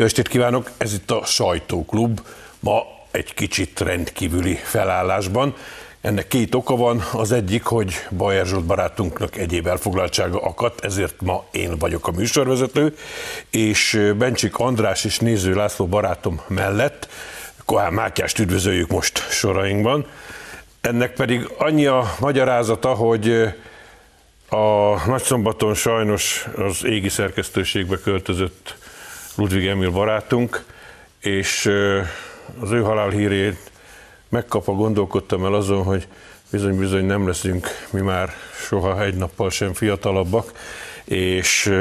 [0.00, 2.20] Jó estét kívánok, ez itt a Sajtóklub,
[2.60, 5.54] ma egy kicsit rendkívüli felállásban.
[6.00, 11.44] Ennek két oka van, az egyik, hogy Bajer Zsolt barátunknak egyéb elfoglaltsága akadt, ezért ma
[11.50, 12.96] én vagyok a műsorvezető,
[13.50, 17.08] és Bencsik András és Néző László barátom mellett
[17.64, 20.06] Kohán Mátyást üdvözöljük most sorainkban.
[20.80, 23.54] Ennek pedig annyi a magyarázata, hogy
[24.48, 28.78] a Nagyszombaton sajnos az égi szerkesztőségbe költözött
[29.36, 30.64] Ludwig Emil barátunk,
[31.20, 31.66] és
[32.60, 33.70] az ő halálhírét
[34.28, 36.06] megkapva gondolkodtam el azon, hogy
[36.50, 38.32] bizony-bizony nem leszünk mi már
[38.66, 40.52] soha egy nappal sem fiatalabbak,
[41.04, 41.72] és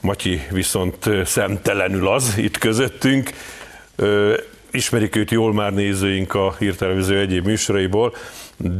[0.00, 3.30] Matyi viszont szemtelenül az itt közöttünk.
[4.70, 8.14] Ismerik őt jól már nézőink a hírtelevízió egyéb műsoraiból,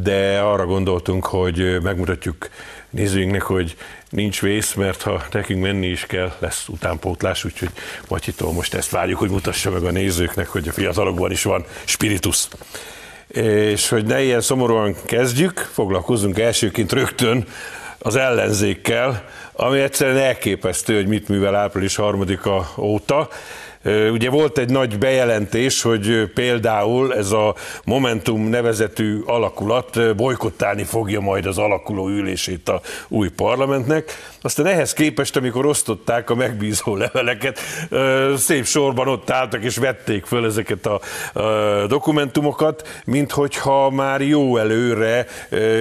[0.02, 2.48] de arra gondoltunk, hogy megmutatjuk
[2.90, 3.76] nézőinknek, hogy
[4.10, 7.70] nincs vész, mert ha nekünk menni is kell, lesz utánpótlás, úgyhogy
[8.08, 12.48] Matyitól most ezt várjuk, hogy mutassa meg a nézőknek, hogy a fiatalokban is van spiritus.
[13.28, 17.46] És hogy ne ilyen szomorúan kezdjük, foglalkozunk elsőként rögtön
[17.98, 23.28] az ellenzékkel, ami egyszerűen elképesztő, hogy mit művel április harmadika óta.
[23.84, 31.46] Ugye volt egy nagy bejelentés, hogy például ez a Momentum nevezetű alakulat bolykottálni fogja majd
[31.46, 34.12] az alakuló ülését a új parlamentnek.
[34.42, 37.58] Aztán ehhez képest, amikor osztották a megbízó leveleket,
[38.36, 41.00] szép sorban ott álltak és vették föl ezeket a
[41.86, 45.26] dokumentumokat, mint hogyha már jó előre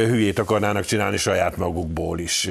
[0.08, 2.50] hülyét akarnának csinálni saját magukból is.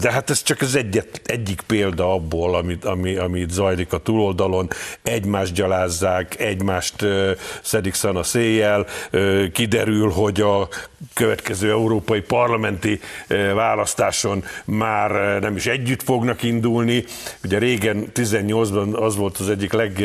[0.00, 4.68] De hát ez csak az egyet, egyik példa abból, amit, ami, amit zajlik a túloldalon.
[5.02, 7.04] Egymást gyalázzák, egymást
[7.62, 8.86] szedik szana széjjel,
[9.52, 10.68] kiderül, hogy a
[11.14, 13.00] következő európai parlamenti
[13.54, 17.04] választáson már nem is együtt fognak indulni.
[17.44, 20.04] Ugye régen 18-ban az volt az egyik leg,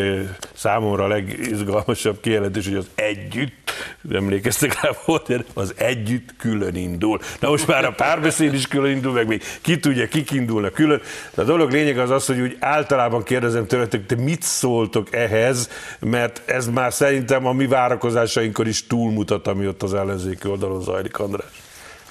[0.53, 3.66] számomra legizgalmasabb kijelentés, hogy az együtt,
[4.13, 7.19] emlékeztek rá volt, az együtt külön indul.
[7.39, 11.01] Na most már a párbeszéd is külön indul, meg még ki tudja, kik indulnak külön.
[11.35, 15.69] De a dolog lényeg az az, hogy úgy általában kérdezem tőletek, te mit szóltok ehhez,
[15.99, 21.19] mert ez már szerintem a mi várakozásainkon is túlmutat, ami ott az ellenzéki oldalon zajlik,
[21.19, 21.51] András.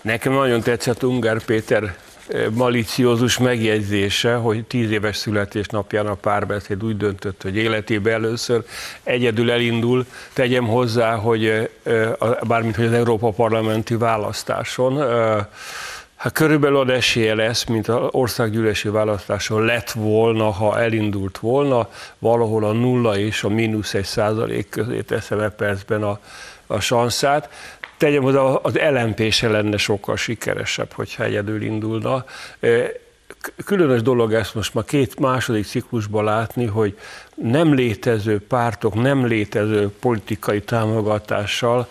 [0.03, 1.97] Nekem nagyon tetszett Ungár Péter
[2.53, 8.65] maliciózus megjegyzése, hogy tíz éves születésnapján a párbeszéd úgy döntött, hogy életében először
[9.03, 10.07] egyedül elindul.
[10.33, 11.71] Tegyem hozzá, hogy
[12.47, 14.99] bármint hogy az Európa parlamenti választáson
[16.17, 21.89] Hát körülbelül az esélye lesz, mint az országgyűlési választáson lett volna, ha elindult volna,
[22.19, 26.19] valahol a nulla és a mínusz egy százalék közé teszem e percben a,
[26.67, 27.51] a sanszát.
[27.97, 32.25] Tegyem hozzá, az LMP se lenne sokkal sikeresebb, hogyha egyedül indulna.
[33.65, 36.99] Különös dolog ezt most már két második ciklusban látni, hogy
[37.35, 41.89] nem létező pártok, nem létező politikai támogatással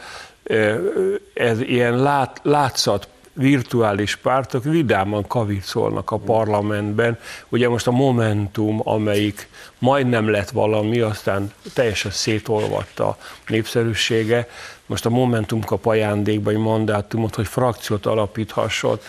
[1.33, 7.19] ez ilyen lát, látszat virtuális pártok vidáman kavicolnak a parlamentben.
[7.49, 9.47] Ugye most a Momentum, amelyik
[9.79, 14.47] majdnem lett valami, aztán teljesen szétolvatta a népszerűsége.
[14.85, 18.99] Most a Momentum kap ajándékba egy mandátumot, hogy frakciót alapíthasson.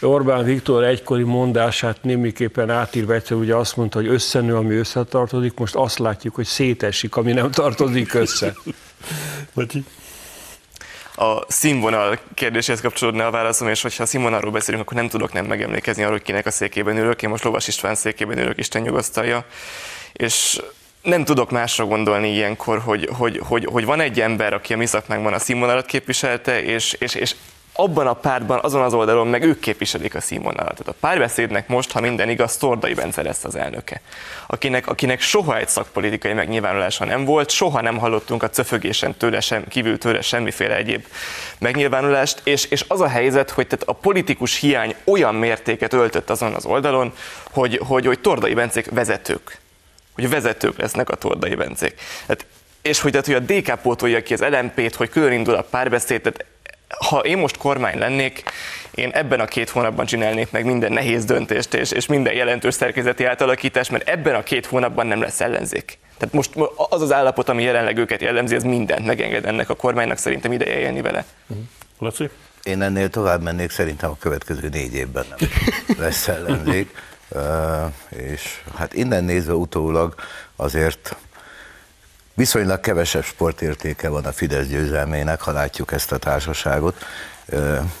[0.00, 5.74] Orbán Viktor egykori mondását némiképpen átírva egyszer ugye azt mondta, hogy összenő, ami összetartozik, most
[5.74, 8.54] azt látjuk, hogy szétesik, ami nem tartozik össze
[11.16, 15.46] a színvonal kérdéséhez kapcsolódna a válaszom, és hogyha a színvonalról beszélünk, akkor nem tudok nem
[15.46, 17.22] megemlékezni arról, hogy kinek a székében ülök.
[17.22, 19.44] Én most Lovas István székében ülök, Isten nyugasztalja.
[20.12, 20.60] És
[21.02, 24.86] nem tudok másra gondolni ilyenkor, hogy, hogy, hogy, hogy van egy ember, aki a mi
[24.86, 27.34] szakmánkban a színvonalat képviselte, és, és, és
[27.76, 30.72] abban a pártban, azon az oldalon meg ők képviselik a színvonalat.
[30.72, 34.00] Tehát a párbeszédnek most, ha minden igaz, Tordai Bence lesz az elnöke,
[34.46, 39.68] akinek, akinek soha egy szakpolitikai megnyilvánulása nem volt, soha nem hallottunk a cöfögésen tőle sem,
[39.68, 41.06] kívül tőle semmiféle egyéb
[41.58, 46.54] megnyilvánulást, és, és az a helyzet, hogy tehát a politikus hiány olyan mértéket öltött azon
[46.54, 47.12] az oldalon,
[47.50, 49.58] hogy, hogy, hogy Tordai Bencék vezetők,
[50.14, 51.94] hogy vezetők lesznek a Tordai Bencék.
[52.26, 52.46] Tehát
[52.82, 56.44] és hogy, tehát, hogy a DK pótolja ki az LMP-t, hogy külön a párbeszéd, tehát
[56.88, 58.42] ha én most kormány lennék,
[58.90, 63.24] én ebben a két hónapban csinálnék meg minden nehéz döntést és, és minden jelentős szerkezeti
[63.24, 65.98] átalakítást, mert ebben a két hónapban nem lesz ellenzék.
[66.18, 66.50] Tehát most
[66.90, 70.78] az az állapot, ami jelenleg őket jellemzi, ez mindent megenged ennek a kormánynak, szerintem ideje
[70.78, 71.24] élni vele.
[71.46, 71.58] Mhm.
[71.98, 72.30] Laci?
[72.62, 75.48] Én ennél tovább mennék, szerintem a következő négy évben nem
[76.04, 76.90] lesz ellenzék.
[77.28, 77.40] Uh,
[78.08, 80.14] és hát innen nézve utólag
[80.56, 81.16] azért
[82.36, 87.04] Viszonylag kevesebb sportértéke van a Fidesz győzelmének, ha látjuk ezt a társaságot,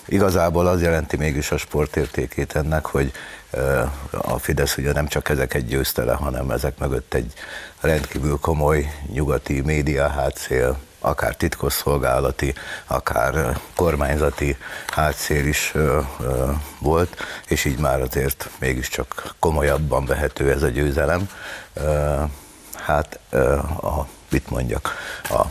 [0.06, 3.12] Igazából az jelenti mégis a sportértékét ennek, hogy
[4.10, 7.32] a Fidesz ugye nem csak ezeket győzte le, hanem ezek mögött egy
[7.80, 12.54] rendkívül komoly nyugati média hátszél, akár titkosszolgálati,
[12.86, 14.56] akár kormányzati
[14.86, 15.74] hátszél is
[16.78, 17.16] volt,
[17.48, 21.28] és így már azért mégiscsak komolyabban vehető ez a győzelem.
[22.74, 23.18] Hát,
[23.80, 24.06] a,
[24.36, 25.44] mit mondjak, a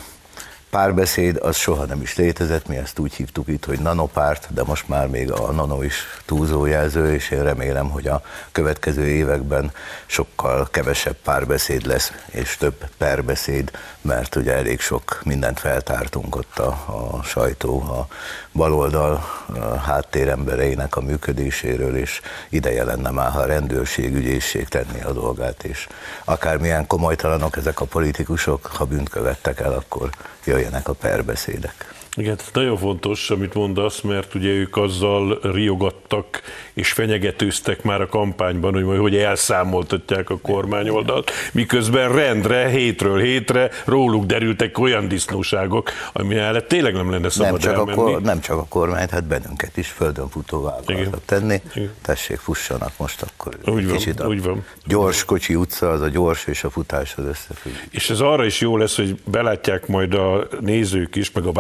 [0.70, 4.88] párbeszéd az soha nem is létezett, mi ezt úgy hívtuk itt, hogy nanopárt, de most
[4.88, 5.96] már még a nano is
[6.26, 8.22] túlzójelző, és én remélem, hogy a
[8.52, 9.72] következő években
[10.06, 13.72] sokkal kevesebb párbeszéd lesz, és több perbeszéd,
[14.06, 18.08] mert ugye elég sok mindent feltártunk ott a, a sajtó, a
[18.52, 19.24] baloldal
[19.60, 25.64] a háttérembereinek a működéséről, és ideje lenne már, ha a rendőrség, ügyészség tenni a dolgát,
[25.64, 25.88] és
[26.24, 30.10] akármilyen komolytalanok ezek a politikusok, ha bűnt követtek el, akkor
[30.46, 31.95] jöjjenek a perbeszédek.
[32.18, 36.42] Igen, nagyon fontos, amit mondasz, mert ugye ők azzal riogattak
[36.74, 43.70] és fenyegetőztek már a kampányban, hogy majd hogy elszámoltatják a kormányoldalt, miközben rendre, hétről hétre
[43.86, 47.92] róluk derültek olyan disznóságok, ami mellett tényleg nem lenne szabad nem csak, elmenni.
[47.92, 51.62] a kor, nem csak a kormányt, hát bennünket is földön futóvá akartak tenni.
[51.74, 51.94] Igen.
[52.02, 53.58] Tessék, fussanak most akkor.
[53.66, 54.66] Úgy van, Kicsit a úgy van.
[54.86, 57.74] Gyors kocsi utca, az a gyors és a futás az összefügg.
[57.90, 61.52] És ez arra is jó lesz, hogy belátják majd a nézők is, meg a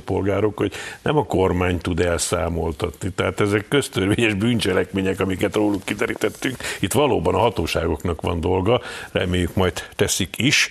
[0.00, 3.10] választópolgárok, hogy nem a kormány tud elszámoltatni.
[3.10, 6.56] Tehát ezek köztörvényes bűncselekmények, amiket róluk kiterítettünk.
[6.80, 8.80] Itt valóban a hatóságoknak van dolga,
[9.12, 10.70] reméljük majd teszik is.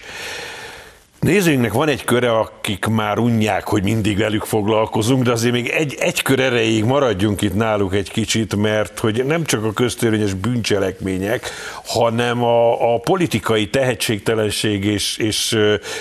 [1.19, 5.95] Nézőinknek van egy köre, akik már unják, hogy mindig velük foglalkozunk, de azért még egy,
[5.99, 11.49] egy kör erejéig maradjunk itt náluk egy kicsit, mert hogy nem csak a köztörvényes bűncselekmények,
[11.85, 15.57] hanem a, a politikai tehetségtelenség és, és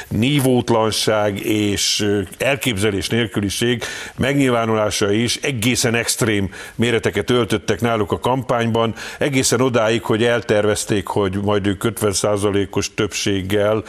[0.08, 3.82] nívótlanság és elképzelés nélküliség
[4.16, 11.66] megnyilvánulása is egészen extrém méreteket öltöttek náluk a kampányban, egészen odáig, hogy eltervezték, hogy majd
[11.66, 13.82] ők 50%-os többséggel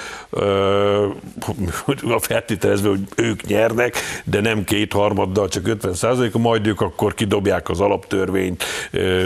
[2.01, 7.69] a feltételezve, hogy ők nyernek, de nem kétharmaddal, csak 50 százalék, majd ők akkor kidobják
[7.69, 8.63] az alaptörvényt,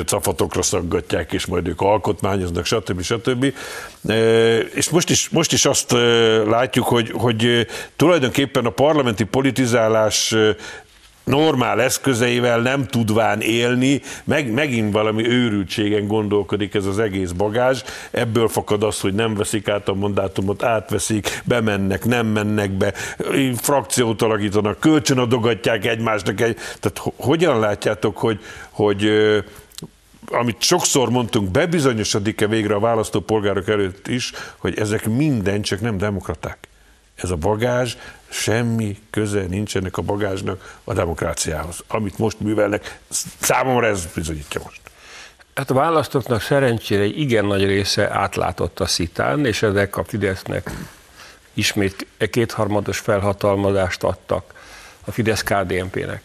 [0.05, 3.01] cafatokra szaggatják, és majd ők alkotmányoznak, stb.
[3.01, 3.53] stb.
[4.73, 5.91] És most is, most is azt
[6.47, 10.35] látjuk, hogy, hogy tulajdonképpen a parlamenti politizálás
[11.23, 17.81] normál eszközeivel nem tudván élni, meg, megint valami őrültségen gondolkodik ez az egész bagázs,
[18.11, 22.93] ebből fakad az, hogy nem veszik át a mandátumot, átveszik, bemennek, nem mennek be,
[23.55, 26.41] frakciót alakítanak, kölcsönadogatják egymásnak.
[26.41, 28.39] Egy, tehát hogyan látjátok, hogy,
[28.69, 29.11] hogy
[30.31, 36.57] amit sokszor mondtunk, bebizonyosodik-e végre a választópolgárok előtt is, hogy ezek minden csak nem demokraták.
[37.15, 37.95] Ez a bagázs,
[38.33, 41.83] semmi köze nincsenek a bagázsnak a demokráciához.
[41.87, 42.99] Amit most művelnek,
[43.39, 44.81] számomra ez bizonyítja most.
[45.55, 50.71] Hát a választóknak szerencsére egy igen nagy része átlátott a szitán, és ezek a Fidesznek
[51.53, 54.53] ismét kétharmados felhatalmazást adtak
[55.05, 56.21] a Fidesz-KDNP-nek.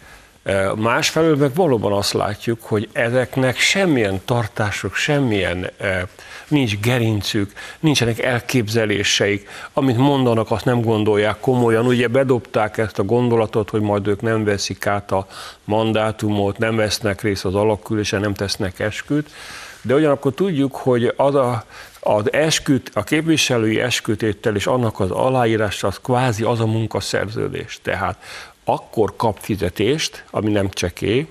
[0.76, 5.70] Másfelől meg valóban azt látjuk, hogy ezeknek semmilyen tartások, semmilyen
[6.48, 11.86] nincs gerincük, nincsenek elképzeléseik, amit mondanak, azt nem gondolják komolyan.
[11.86, 15.26] Ugye bedobták ezt a gondolatot, hogy majd ők nem veszik át a
[15.64, 19.30] mandátumot, nem vesznek részt az alakulásen, nem tesznek esküt,
[19.82, 21.64] de ugyanakkor tudjuk, hogy az a,
[22.00, 27.78] az esküt, a képviselői eskütétel és annak az aláírása az kvázi az a munkaszerződés.
[27.82, 28.16] Tehát
[28.68, 31.26] akkor kap fizetést, ami nem cseké,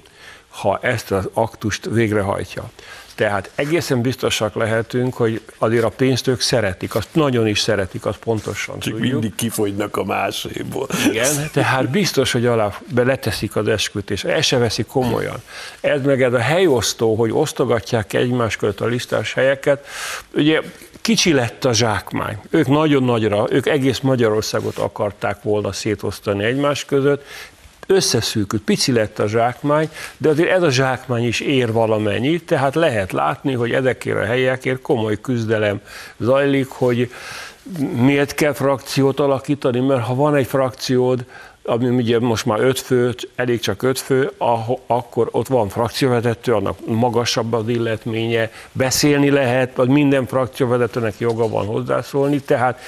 [0.49, 2.69] ha ezt az aktust végrehajtja.
[3.17, 8.17] Tehát egészen biztosak lehetünk, hogy azért a pénzt ők szeretik, azt nagyon is szeretik, azt
[8.17, 9.11] pontosan Csak tudjuk.
[9.11, 10.87] mindig kifogynak a máséból.
[11.09, 15.41] Igen, tehát biztos, hogy alá leteszik az esküt, és el se veszik komolyan.
[15.79, 19.85] Ez meg ez a helyosztó, hogy osztogatják egymás között a listás helyeket,
[20.33, 20.61] ugye
[21.01, 22.37] kicsi lett a zsákmány.
[22.49, 27.25] Ők nagyon nagyra, ők egész Magyarországot akarták volna szétosztani egymás között,
[27.87, 33.11] összeszűkült, pici lett a zsákmány, de azért ez a zsákmány is ér valamennyit, tehát lehet
[33.11, 35.81] látni, hogy ezekért a helyekért komoly küzdelem
[36.17, 37.11] zajlik, hogy
[37.93, 41.25] miért kell frakciót alakítani, mert ha van egy frakciód,
[41.67, 44.31] ami ugye most már öt fő, elég csak öt fő,
[44.87, 51.65] akkor ott van frakcióvezető, annak magasabb az illetménye, beszélni lehet, vagy minden frakcióvezetőnek joga van
[51.65, 52.79] hozzászólni, tehát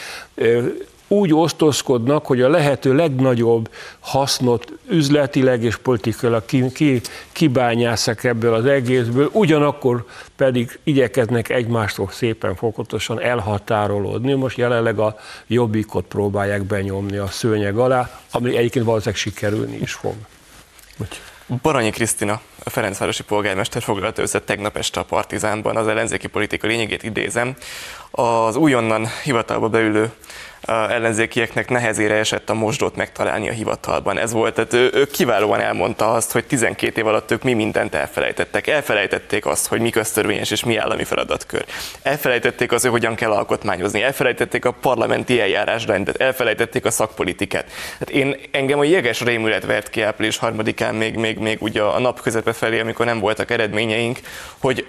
[1.11, 7.01] úgy osztozkodnak, hogy a lehető legnagyobb hasznot üzletileg és politikailag ki, ki,
[7.31, 14.33] kibányászak ebből az egészből, ugyanakkor pedig igyekeznek egymástól szépen fokozatosan elhatárolódni.
[14.33, 20.13] Most jelenleg a jobbikot próbálják benyomni a szőnyeg alá, ami egyébként valószínűleg sikerülni is fog.
[21.61, 27.03] Baranyi Krisztina, a Ferencvárosi polgármester foglalta össze tegnap este a Partizánban az ellenzéki politika lényegét
[27.03, 27.55] idézem.
[28.11, 30.11] Az újonnan hivatalba beülő
[30.69, 34.17] ellenzékieknek nehezére esett a mosdót megtalálni a hivatalban.
[34.17, 37.95] Ez volt, tehát ő, ő kiválóan elmondta azt, hogy 12 év alatt ők mi mindent
[37.95, 38.67] elfelejtettek.
[38.67, 41.65] Elfelejtették azt, hogy mi köztörvényes és mi állami feladatkör.
[42.01, 44.01] Elfelejtették az, hogy hogyan kell alkotmányozni.
[44.01, 46.21] Elfelejtették a parlamenti eljárásrendet.
[46.21, 47.71] Elfelejtették a szakpolitikát.
[47.99, 51.99] Hát én engem a jeges rémület vert ki április harmadikán, még, még, még ugye a
[51.99, 54.19] nap közepe felé, amikor nem voltak eredményeink,
[54.57, 54.85] hogy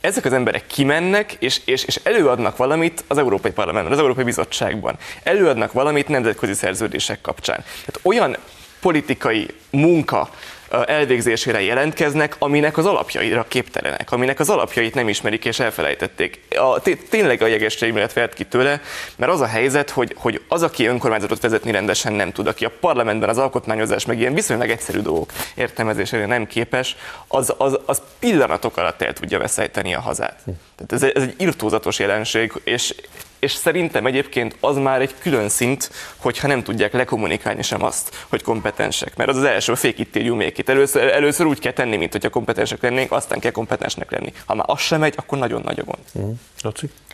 [0.00, 4.98] ezek az emberek kimennek, és, és, és előadnak valamit az Európai Parlamentben, az Európai Bizottságban.
[5.22, 7.56] Előadnak valamit nemzetközi szerződések kapcsán.
[7.56, 8.36] Tehát olyan
[8.80, 10.30] politikai munka,
[10.70, 16.40] elvégzésére jelentkeznek, aminek az alapjaira képtelenek, aminek az alapjait nem ismerik és elfelejtették.
[16.50, 18.80] A, tényleg a jegességület vert ki tőle,
[19.16, 22.72] mert az a helyzet, hogy, hogy az, aki önkormányzatot vezetni rendesen nem tud, aki a
[22.80, 26.96] parlamentben az alkotmányozás meg ilyen viszonylag egyszerű dolgok értelmezésére nem képes,
[27.28, 30.38] az, az, az pillanatok alatt el tudja veszejteni a hazát.
[30.76, 32.94] Tehát ez, ez egy irtózatos jelenség, és,
[33.38, 38.42] és szerintem egyébként az már egy külön szint, hogyha nem tudják lekommunikálni sem azt, hogy
[38.42, 39.16] kompetensek.
[39.16, 40.52] Mert az az első, fake it till.
[40.66, 44.32] Először, először úgy kell tenni, mint hogyha kompetensek lennénk, aztán kell kompetensnek lenni.
[44.46, 45.98] Ha már az sem megy, akkor nagyon nagy a gond.
[46.18, 46.30] Mm.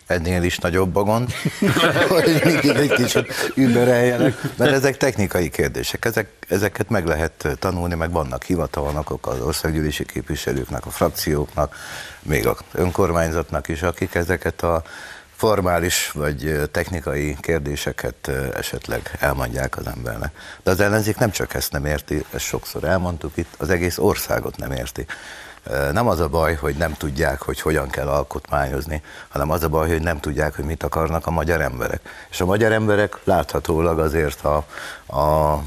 [0.06, 1.30] Ennél is nagyobb a gond,
[2.08, 6.04] hogy még egy kicsit übereljenek, mert ezek technikai kérdések.
[6.04, 11.76] Ezek, ezeket meg lehet tanulni, meg vannak hivatalnok az országgyűlési képviselőknek, a frakcióknak,
[12.22, 14.82] még az önkormányzatnak is, akik ezeket a
[15.36, 20.34] formális vagy technikai kérdéseket esetleg elmondják az embernek.
[20.62, 24.56] De az ellenzék nem csak ezt nem érti, ezt sokszor elmondtuk itt, az egész országot
[24.56, 25.06] nem érti.
[25.92, 29.88] Nem az a baj, hogy nem tudják, hogy hogyan kell alkotmányozni, hanem az a baj,
[29.88, 32.00] hogy nem tudják, hogy mit akarnak a magyar emberek.
[32.30, 34.64] És a magyar emberek láthatólag azért a,
[35.06, 35.62] a,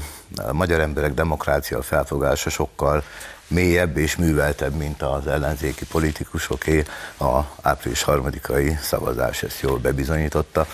[0.52, 3.02] magyar emberek demokrácia felfogása sokkal
[3.48, 6.84] mélyebb és műveltebb, mint az ellenzéki politikusoké.
[7.18, 10.66] A április harmadikai szavazás ezt jól bebizonyította.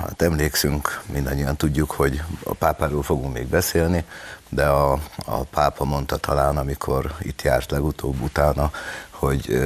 [0.00, 4.04] Hát emlékszünk, mindannyian tudjuk, hogy a pápáról fogunk még beszélni,
[4.48, 4.92] de a,
[5.24, 8.70] a pápa mondta talán, amikor itt járt legutóbb utána,
[9.10, 9.62] hogy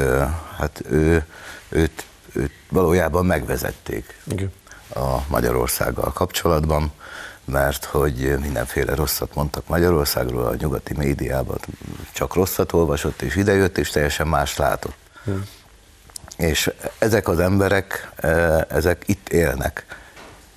[0.58, 1.26] hát ő,
[1.68, 4.52] őt, őt valójában megvezették Igen.
[4.94, 6.92] a Magyarországgal kapcsolatban
[7.44, 11.58] mert hogy mindenféle rosszat mondtak Magyarországról, a nyugati médiában
[12.12, 14.96] csak rosszat olvasott, és idejött, és teljesen más látott.
[15.24, 15.44] Hmm.
[16.36, 18.28] És ezek az emberek, e,
[18.68, 19.86] ezek itt élnek,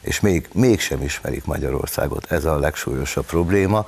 [0.01, 2.32] és még, mégsem ismerik Magyarországot.
[2.32, 3.86] Ez a legsúlyosabb probléma.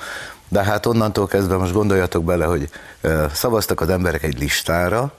[0.47, 2.69] De hát onnantól kezdve most gondoljatok bele, hogy
[3.01, 5.13] e, szavaztak az emberek egy listára,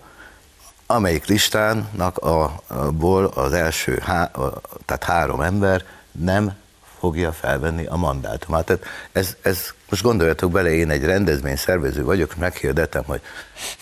[0.87, 4.30] amelyik listánnak a, ból az első, há,
[4.84, 6.52] tehát három ember nem
[7.00, 8.64] fogja felvenni a mandátumát.
[8.64, 13.20] Tehát ez, ez most gondoljatok bele, én egy rendezvény szervező vagyok, meghirdetem, hogy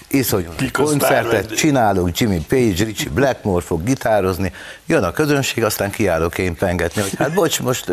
[0.09, 4.53] iszonyú koncertet csinálunk, Jimmy Page, Richie Blackmore fog gitározni,
[4.87, 7.93] jön a közönség, aztán kiállok én pengetni, hogy hát bocs, most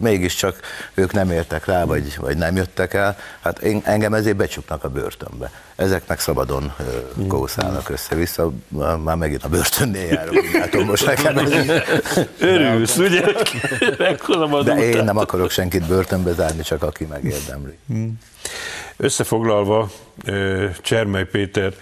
[0.00, 0.60] mégiscsak
[0.94, 4.88] ők nem értek rá, vagy, vagy nem jöttek el, hát én, engem ezért becsuknak a
[4.88, 5.50] börtönbe.
[5.76, 6.72] Ezek meg szabadon
[7.28, 8.50] kószálnak össze-vissza,
[9.04, 11.52] már megint a börtönnél járok, látom most nekem ez.
[12.38, 13.22] Örülsz, ugye?
[14.64, 17.04] De én nem akarok senkit börtönbe zárni, csak aki
[17.48, 17.78] megérdemli.
[17.86, 18.18] Hmm.
[18.96, 19.90] Összefoglalva,
[20.80, 21.74] Csermely Péter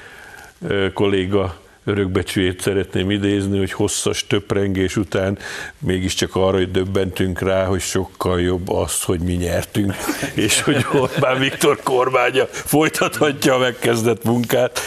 [0.94, 5.38] kolléga örökbecsüjét szeretném idézni, hogy hosszas töprengés után
[5.78, 9.94] mégiscsak arra, hogy döbbentünk rá, hogy sokkal jobb az, hogy mi nyertünk,
[10.34, 14.80] és hogy Orbán Viktor kormánya folytathatja a megkezdett munkát.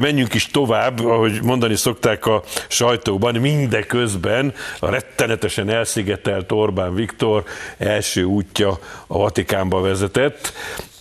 [0.00, 7.44] Menjünk is tovább, ahogy mondani szokták a sajtóban, mindeközben a rettenetesen elszigetelt Orbán Viktor
[7.78, 10.52] első útja a Vatikánba vezetett,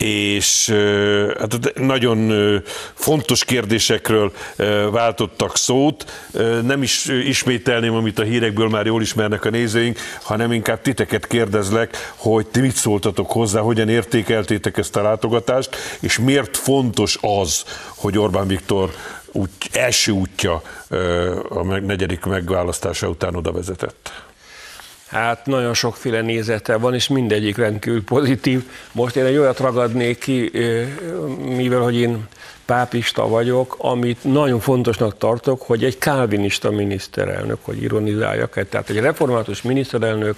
[0.01, 0.69] és
[1.39, 2.31] hát nagyon
[2.93, 4.31] fontos kérdésekről
[4.91, 6.29] váltottak szót.
[6.63, 12.13] Nem is ismételném, amit a hírekből már jól ismernek a nézőink, hanem inkább titeket kérdezlek,
[12.15, 17.63] hogy ti mit szóltatok hozzá, hogyan értékeltétek ezt a látogatást, és miért fontos az,
[17.95, 18.91] hogy Orbán Viktor
[19.31, 20.61] út, első útja
[21.49, 24.30] a negyedik megválasztása után oda vezetett.
[25.11, 28.63] Hát nagyon sokféle nézete van, és mindegyik rendkívül pozitív.
[28.91, 30.51] Most én egy olyat ragadnék ki,
[31.45, 32.27] mivel hogy én
[32.65, 39.61] pápista vagyok, amit nagyon fontosnak tartok, hogy egy kálvinista miniszterelnök, hogy ironizáljak, tehát egy református
[39.61, 40.37] miniszterelnök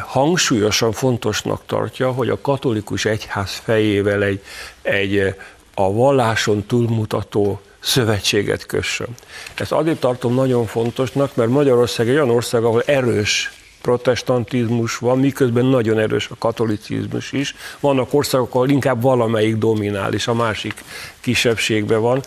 [0.00, 4.42] hangsúlyosan fontosnak tartja, hogy a katolikus egyház fejével egy,
[4.82, 5.34] egy
[5.74, 9.08] a valláson túlmutató szövetséget kössön.
[9.54, 13.52] Ezt azért tartom nagyon fontosnak, mert Magyarország egy olyan ország, ahol erős
[13.82, 17.54] protestantizmus van, miközben nagyon erős a katolicizmus is.
[17.80, 20.84] Vannak országok, ahol inkább valamelyik dominál, és a másik
[21.20, 22.22] kisebbségben van.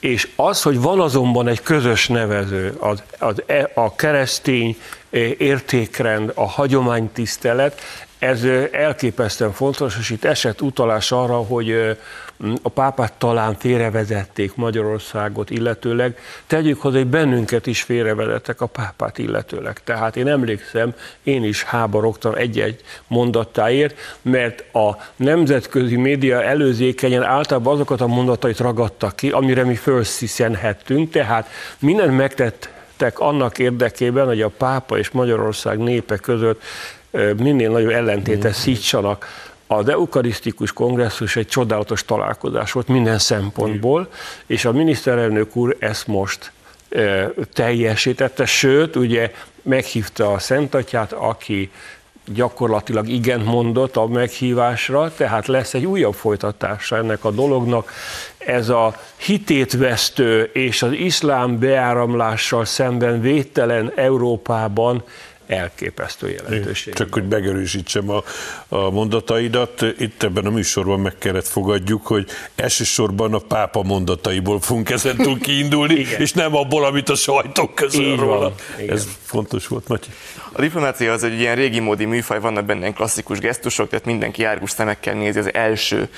[0.00, 4.76] És az, hogy van azonban egy közös nevező, az, az, e, a keresztény
[5.38, 7.80] értékrend, a hagyománytisztelet,
[8.18, 11.96] ez elképesztően fontos, és itt esett utalás arra, hogy
[12.62, 19.80] a pápát talán félrevezették Magyarországot illetőleg, tegyük hozzá, hogy bennünket is félrevezettek a pápát illetőleg.
[19.84, 28.00] Tehát én emlékszem, én is háborogtam egy-egy mondattáért, mert a nemzetközi média előzékenyen általában azokat
[28.00, 34.98] a mondatait ragadtak ki, amire mi felsziszenhettünk, tehát mindent megtettek annak érdekében, hogy a pápa
[34.98, 36.62] és Magyarország népe között
[37.36, 39.26] minél nagyobb ellentétes szítsanak.
[39.72, 44.08] Az eukarisztikus kongresszus egy csodálatos találkozás volt minden szempontból,
[44.46, 46.52] és a miniszterelnök úr ezt most
[47.52, 51.70] teljesítette, sőt, ugye meghívta a Szentatyát, aki
[52.26, 57.92] gyakorlatilag igen mondott a meghívásra, tehát lesz egy újabb folytatása ennek a dolognak.
[58.38, 65.02] Ez a hitétvesztő és az iszlám beáramlással szemben védtelen Európában
[65.50, 66.94] elképesztő jelentőség.
[66.94, 68.22] Csak hogy megerősítsem a,
[68.68, 74.90] a mondataidat, itt ebben a műsorban meg kellett fogadjuk, hogy elsősorban a pápa mondataiból fogunk
[74.90, 78.54] ezentúl kiindulni, és nem abból, amit a sajtók közül róla.
[78.88, 80.10] Ez fontos volt, Matyi.
[80.52, 84.70] A diplomácia az egy ilyen régi módi műfaj, vannak benne klasszikus gesztusok, tehát mindenki árgus
[84.70, 86.08] szemekkel nézi az első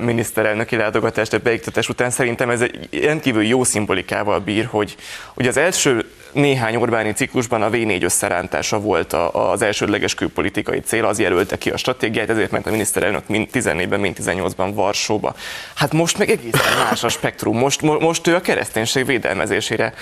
[0.00, 2.10] miniszterelnöki látogatást a beiktatás után.
[2.10, 4.96] Szerintem ez egy rendkívül jó szimbolikával bír, hogy,
[5.34, 11.18] hogy az első néhány Orbáni ciklusban a V4 összerántása volt az elsődleges külpolitikai cél, az
[11.18, 15.34] jelölte ki a stratégiát, ezért ment a miniszterelnök mind 14-ben, mind 18-ban Varsóba.
[15.74, 17.58] Hát most meg egészen más a spektrum.
[17.58, 19.94] Most, most ő a kereszténység védelmezésére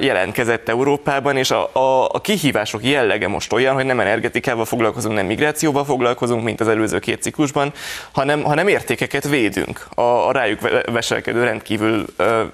[0.00, 5.26] jelentkezett Európában, és a, a, a kihívások jellege most olyan, hogy nem energetikával foglalkozunk, nem
[5.26, 7.72] migrációval foglalkozunk, mint az előző két ciklusban,
[8.12, 12.04] hanem, hanem értékeket védünk a, a rájuk veselkedő rendkívül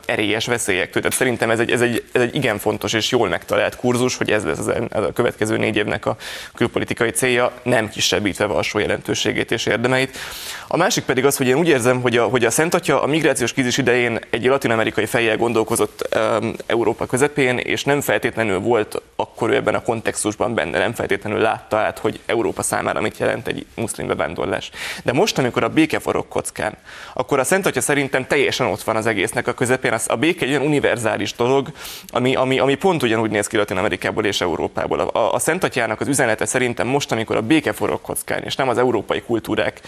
[0.07, 1.03] erélyes veszélyektől.
[1.03, 4.31] Tehát szerintem ez egy, ez egy, ez egy igen fontos és jól megtalált kurzus, hogy
[4.31, 6.17] ez lesz az, a következő négy évnek a
[6.55, 10.17] külpolitikai célja, nem kisebbítve Varsó jelentőségét és érdemeit.
[10.69, 13.07] A másik pedig az, hogy én úgy érzem, hogy a, hogy a Szent Atya a
[13.07, 19.55] migrációs krízis idején egy latin-amerikai fejjel gondolkozott um, Európa közepén, és nem feltétlenül volt akkor
[19.55, 24.07] ebben a kontextusban benne, nem feltétlenül látta át, hogy Európa számára mit jelent egy muszlim
[24.07, 24.71] bevándorlás.
[25.05, 26.77] De most, amikor a béke forog kockán,
[27.15, 29.97] akkor a Szent Atya szerintem teljesen ott van az egésznek a közepén.
[30.07, 31.69] A béke egy olyan univerzális dolog,
[32.09, 35.01] ami, ami, ami pont pont ugyanúgy néz ki Latin Amerikából és Európából.
[35.01, 38.69] A, a Szent Atyának az üzenete szerintem most, amikor a béke forog kockán, és nem
[38.69, 39.81] az európai kultúrák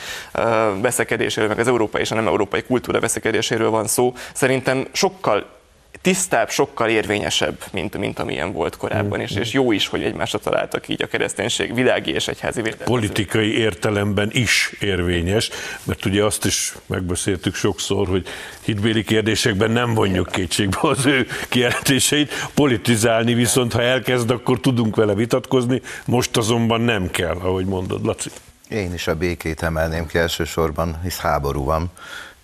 [0.80, 5.59] veszekedéséről, meg az európai és a nem európai kultúra veszekedéséről van szó, szerintem sokkal
[6.02, 10.88] tisztább, sokkal érvényesebb, mint, mint amilyen volt korábban, és, és jó is, hogy egymásra találtak
[10.88, 12.90] így a kereszténység világi és egyházi védelmező.
[12.90, 15.50] Politikai értelemben is érvényes,
[15.84, 18.26] mert ugye azt is megbeszéltük sokszor, hogy
[18.60, 25.14] hitbéli kérdésekben nem vonjuk kétségbe az ő kijelentéseit, politizálni viszont, ha elkezd, akkor tudunk vele
[25.14, 28.30] vitatkozni, most azonban nem kell, ahogy mondod, Laci.
[28.68, 31.90] Én is a békét emelném ki elsősorban, hisz háború van,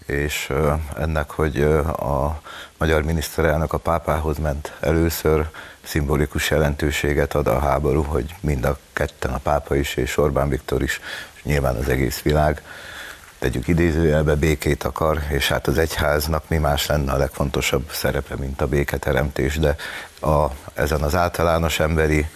[0.07, 0.53] és
[0.99, 2.40] ennek, hogy a
[2.79, 5.49] magyar miniszterelnök a pápához ment először,
[5.83, 10.83] szimbolikus jelentőséget ad a háború, hogy mind a ketten, a pápa is és Orbán Viktor
[10.83, 11.01] is,
[11.35, 12.62] és nyilván az egész világ,
[13.38, 18.61] tegyük idézőjelbe, békét akar, és hát az egyháznak mi más lenne a legfontosabb szerepe, mint
[18.61, 19.77] a béketeremtés, de
[20.20, 22.27] a, ezen az általános emberi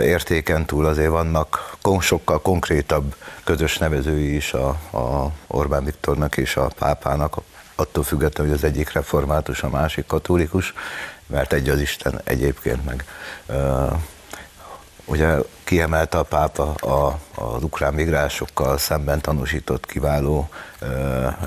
[0.00, 3.14] értéken túl azért vannak sokkal konkrétabb
[3.44, 4.68] közös nevezői is a,
[4.98, 7.36] a Orbán Viktornak és a pápának,
[7.74, 10.74] attól függetlenül, hogy az egyik református, a másik katolikus,
[11.26, 13.04] mert egy az Isten egyébként meg.
[15.04, 15.36] Ugye
[15.72, 20.48] kiemelte a pápa a, az ukrán migránsokkal szemben tanúsított kiváló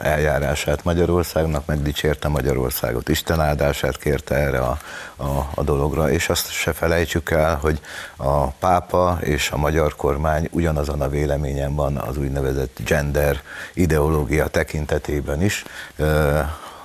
[0.01, 4.77] eljárását Magyarországnak, megdicsérte Magyarországot, Isten áldását kérte erre a,
[5.15, 7.79] a, a dologra, és azt se felejtsük el, hogy
[8.15, 13.41] a pápa és a magyar kormány ugyanazon a véleményen van az úgynevezett gender
[13.73, 15.63] ideológia tekintetében is,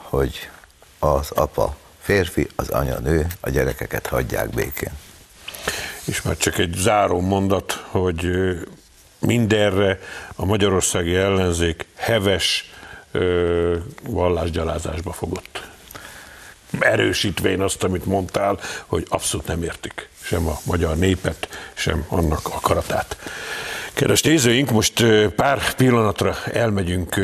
[0.03, 0.51] hogy
[0.99, 4.93] az apa férfi, az anya nő, a gyerekeket hagyják békén.
[6.11, 8.31] És már csak egy záró mondat, hogy
[9.19, 9.99] mindenre
[10.35, 12.71] a magyarországi ellenzék heves
[13.13, 15.69] ö, vallásgyalázásba fogott.
[16.79, 23.17] Erősítvén azt, amit mondtál, hogy abszolút nem értik sem a magyar népet, sem annak akaratát.
[23.93, 25.05] Kedves nézőink, most
[25.37, 27.21] pár pillanatra elmegyünk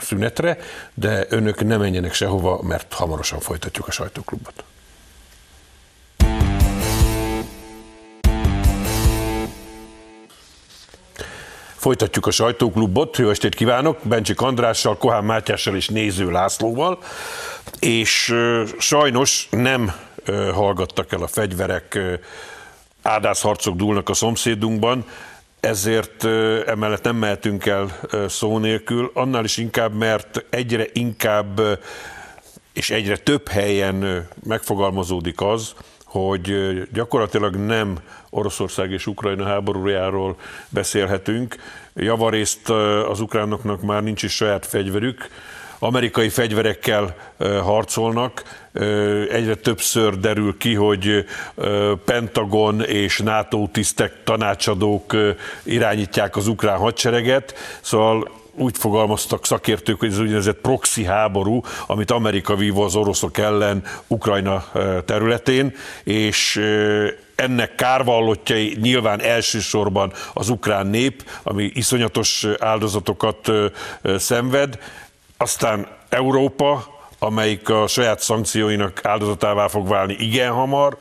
[0.00, 0.58] szünetre,
[0.94, 4.64] de önök nem menjenek sehova, mert hamarosan folytatjuk a sajtóklubot.
[11.86, 13.16] Folytatjuk a sajtóklubot.
[13.16, 13.98] Jó estét kívánok!
[14.02, 16.98] Bencsik Andrással, Kohán Mátyással és Néző Lászlóval.
[17.78, 18.34] És
[18.78, 19.92] sajnos nem
[20.52, 21.98] hallgattak el a fegyverek,
[23.02, 25.04] ádászharcok dúlnak a szomszédunkban,
[25.60, 26.24] ezért
[26.66, 31.60] emellett nem mehetünk el szó nélkül, annál is inkább, mert egyre inkább
[32.72, 35.74] és egyre több helyen megfogalmazódik az,
[36.16, 37.98] hogy gyakorlatilag nem
[38.30, 40.36] Oroszország és Ukrajna háborújáról
[40.68, 41.56] beszélhetünk.
[41.94, 42.70] Javarészt
[43.08, 45.28] az ukránoknak már nincs is saját fegyverük,
[45.78, 47.16] amerikai fegyverekkel
[47.62, 48.42] harcolnak.
[49.30, 51.24] Egyre többször derül ki, hogy
[52.04, 55.16] Pentagon és NATO tisztek, tanácsadók
[55.62, 62.54] irányítják az ukrán hadsereget, szóval úgy fogalmaztak szakértők, hogy ez úgynevezett proxy háború, amit Amerika
[62.54, 64.64] vív az oroszok ellen Ukrajna
[65.04, 66.60] területén, és
[67.34, 73.52] ennek kárvallottjai nyilván elsősorban az ukrán nép, ami iszonyatos áldozatokat
[74.16, 74.78] szenved,
[75.36, 76.84] aztán Európa,
[77.18, 80.96] amelyik a saját szankcióinak áldozatává fog válni igen hamar,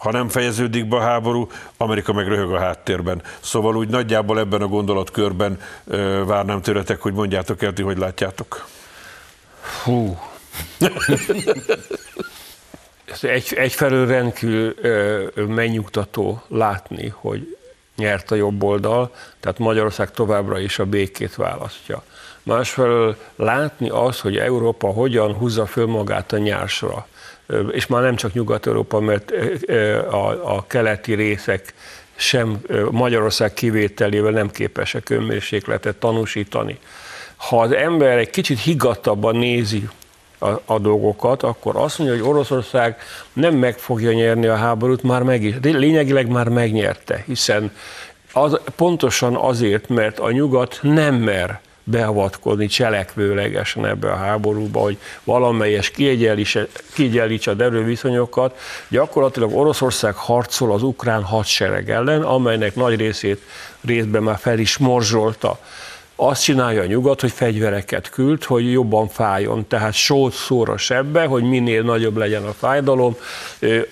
[0.00, 3.22] ha nem fejeződik be a háború, Amerika meg röhög a háttérben.
[3.40, 5.60] Szóval úgy nagyjából ebben a gondolatkörben
[6.26, 8.66] várnám tőletek, hogy mondjátok el, hogy látjátok.
[9.84, 10.18] Hú.
[13.04, 14.74] Ez egy, egyfelől rendkívül
[15.34, 17.56] megnyugtató látni, hogy
[17.96, 22.02] nyert a jobb oldal, tehát Magyarország továbbra is a békét választja.
[22.42, 27.06] Másfelől látni az, hogy Európa hogyan húzza föl magát a nyársra
[27.72, 29.32] és már nem csak Nyugat-Európa, mert
[30.10, 31.74] a, a keleti részek
[32.14, 32.60] sem
[32.90, 36.78] Magyarország kivételével nem képesek önmérsékletet tanúsítani.
[37.36, 39.88] Ha az ember egy kicsit higgadtabban nézi
[40.38, 42.96] a, a dolgokat, akkor azt mondja, hogy Oroszország
[43.32, 47.72] nem meg fogja nyerni a háborút, már meg is, lényegileg már megnyerte, hiszen
[48.32, 55.90] az, pontosan azért, mert a nyugat nem mer beavatkozni cselekvőlegesen ebbe a háborúba, hogy valamelyes
[55.90, 58.58] kiegyenlítse a erőviszonyokat.
[58.88, 63.42] Gyakorlatilag Oroszország harcol az ukrán hadsereg ellen, amelynek nagy részét
[63.80, 65.58] részben már fel is morzsolta
[66.22, 69.66] azt csinálja a nyugat, hogy fegyvereket küld, hogy jobban fájjon.
[69.68, 73.16] Tehát sót szóra sebbe, hogy minél nagyobb legyen a fájdalom.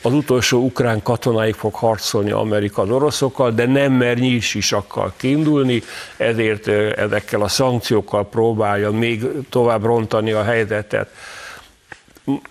[0.03, 5.83] Az utolsó ukrán katonáig fog harcolni Amerika az oroszokkal, de nem mer nyílsisakkal kiindulni,
[6.17, 11.11] ezért ezekkel a szankciókkal próbálja még tovább rontani a helyzetet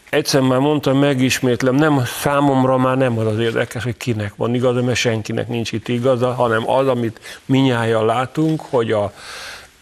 [0.10, 4.82] egyszer már mondtam, megismétlem, nem számomra már nem az az érdekes, hogy kinek van igaza,
[4.82, 9.14] mert senkinek nincs itt igaza, hanem az, amit minnyáján látunk, hogy a,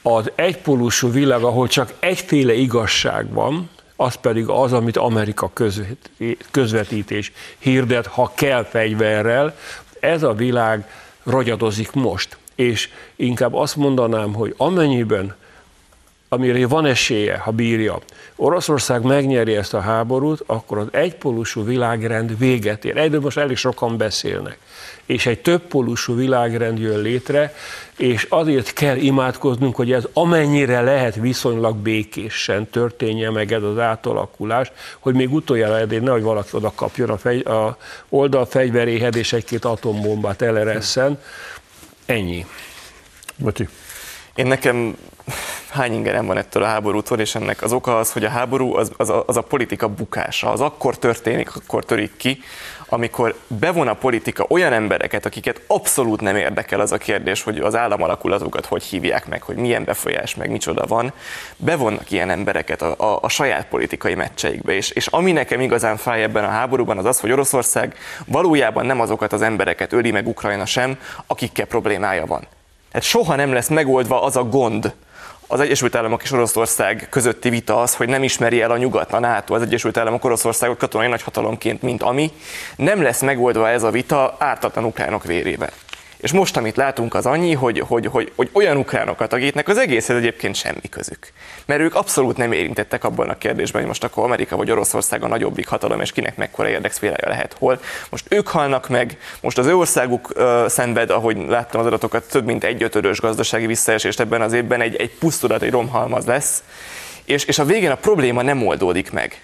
[0.07, 5.51] az egypólusú világ, ahol csak egyféle igazság van, az pedig az, amit Amerika
[6.51, 9.55] közvetítés hirdet, ha kell fegyverrel,
[9.99, 10.89] ez a világ
[11.23, 12.37] ragyadozik most.
[12.55, 15.35] És inkább azt mondanám, hogy amennyiben,
[16.29, 17.99] amire van esélye, ha bírja,
[18.35, 22.97] Oroszország megnyeri ezt a háborút, akkor az egypólusú világrend véget ér.
[22.97, 24.57] Egyről most elég sokan beszélnek
[25.05, 27.53] és egy többpólusú világrend jön létre,
[27.97, 34.71] és azért kell imádkoznunk, hogy ez amennyire lehet viszonylag békésen történje meg ez az átalakulás,
[34.99, 37.77] hogy még utoljára eddig nehogy valaki oda kapjon a, fej, a
[38.09, 41.19] oldalfegyveréhez és egy-két atombombát eleresszen.
[42.05, 42.45] Ennyi.
[43.37, 43.67] Mati.
[44.35, 44.95] Én nekem
[45.69, 48.91] hány ingerem van ettől a háborútól, és ennek az oka az, hogy a háború az,
[48.97, 50.51] az, a, az a politika bukása.
[50.51, 52.39] Az akkor történik, akkor törik ki,
[52.89, 57.75] amikor bevon a politika olyan embereket, akiket abszolút nem érdekel az a kérdés, hogy az
[57.75, 61.13] államalakulatókat hogy hívják meg, hogy milyen befolyás, meg micsoda van,
[61.57, 64.73] bevonnak ilyen embereket a, a, a saját politikai meccseikbe.
[64.73, 69.01] És, és ami nekem igazán fáj ebben a háborúban, az az, hogy Oroszország valójában nem
[69.01, 72.47] azokat az embereket öli meg Ukrajna sem, akikkel problémája van.
[72.91, 74.93] Tehát soha nem lesz megoldva az a gond,
[75.55, 79.19] az Egyesült Államok és Oroszország közötti vita az, hogy nem ismeri el a nyugat, a
[79.19, 82.31] NATO, az Egyesült Államok Oroszországot katonai nagyhatalomként, mint ami,
[82.75, 85.69] nem lesz megoldva ez a vita ártatlan ukránok vérével.
[86.17, 90.17] És most, amit látunk, az annyi, hogy, hogy, hogy, hogy olyan ukránokat, akiknek az egészhez
[90.17, 91.31] egyébként semmi közük.
[91.65, 95.27] Mert ők abszolút nem érintettek abban a kérdésben, hogy most akkor Amerika vagy Oroszország a
[95.27, 97.79] nagyobbik hatalom, és kinek mekkora érdekszférája lehet hol.
[98.09, 102.45] Most ők halnak meg, most az ő országuk uh, szenved, ahogy láttam az adatokat, több
[102.45, 106.63] mint egy ötödös gazdasági visszaesést ebben az évben, egy, egy pusztulat, egy romhalmaz lesz,
[107.25, 109.41] és, és a végén a probléma nem oldódik meg.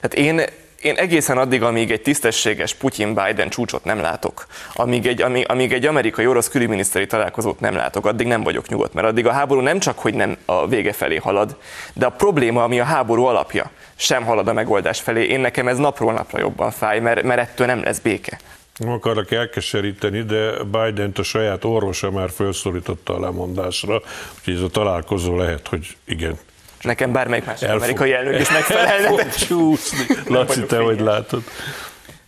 [0.00, 0.46] Tehát én
[0.82, 5.86] én egészen addig, amíg egy tisztességes Putyin-Biden csúcsot nem látok, amíg egy, amíg, amíg egy
[5.86, 9.98] amerikai-orosz külügyminiszteri találkozót nem látok, addig nem vagyok nyugodt, mert addig a háború nem csak,
[9.98, 11.56] hogy nem a vége felé halad,
[11.94, 15.24] de a probléma, ami a háború alapja, sem halad a megoldás felé.
[15.24, 18.38] Én nekem ez napról napra jobban fáj, mert, mert ettől nem lesz béke.
[18.76, 24.00] Nem akarok elkeseríteni, de biden a saját orvosa már felszólította a lemondásra,
[24.38, 26.38] úgyhogy ez a találkozó lehet, hogy igen.
[26.80, 27.80] Nekem bármelyik más Elfog...
[27.80, 29.28] amerikai elnök is megfelelne.
[29.28, 30.06] csúszni.
[30.26, 31.42] Laci, te hogy látod?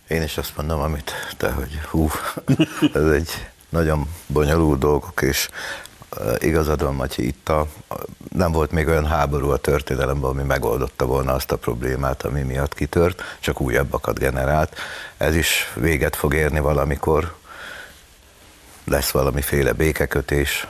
[0.07, 2.09] Én is azt mondom, amit te, hogy hú,
[2.93, 5.49] ez egy nagyon bonyolult dolgok, és
[6.37, 7.67] igazad van, Matyi, itt a,
[8.33, 12.73] nem volt még olyan háború a történelemben, ami megoldotta volna azt a problémát, ami miatt
[12.73, 14.77] kitört, csak újabbakat generált.
[15.17, 17.35] Ez is véget fog érni valamikor,
[18.85, 20.67] lesz valamiféle békekötés,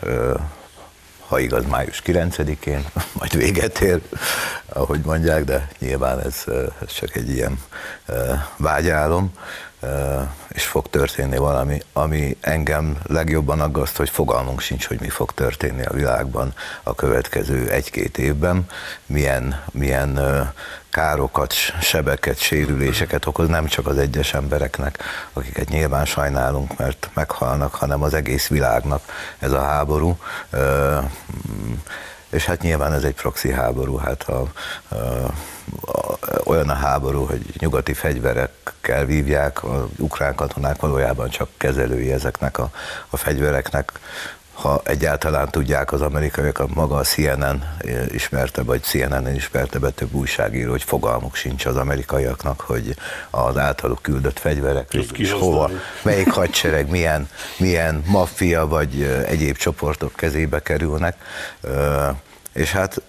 [1.32, 2.86] ha igaz, május 9-én,
[3.20, 4.02] majd véget ér,
[4.65, 6.44] ahogy mondják, de nyilván ez,
[6.82, 7.60] ez csak egy ilyen
[8.58, 9.32] vágyálom
[10.48, 15.84] és fog történni valami, ami engem legjobban aggaszt, hogy fogalmunk sincs, hogy mi fog történni
[15.84, 18.65] a világban a következő egy-két évben,
[19.06, 20.20] milyen, milyen
[20.89, 24.98] károkat, sebeket, sérüléseket okoz nem csak az egyes embereknek,
[25.34, 29.02] akiket nyilván sajnálunk, mert meghalnak, hanem az egész világnak
[29.39, 30.17] ez a háború
[32.32, 34.52] és hát nyilván ez egy proxy háború, hát a,
[34.88, 34.96] a,
[35.82, 42.58] a, olyan a háború, hogy nyugati fegyverekkel vívják, a ukrán katonák valójában csak kezelői ezeknek
[42.58, 42.72] a,
[43.10, 43.91] a fegyvereknek,
[44.54, 50.14] ha egyáltalán tudják az amerikaiak, a maga a CNN ismerte, vagy CNN ismerte be több
[50.14, 52.96] újságíró, hogy fogalmuk sincs az amerikaiaknak, hogy
[53.30, 55.70] az általuk küldött fegyverek és hova,
[56.04, 61.16] melyik hadsereg, milyen, milyen maffia vagy egyéb csoportok kezébe kerülnek.
[62.54, 63.02] És hát